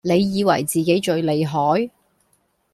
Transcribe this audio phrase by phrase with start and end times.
[0.03, 1.91] 你以為自己最厲害